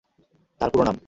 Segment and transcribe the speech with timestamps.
[0.61, 0.97] তার পুরো নাম।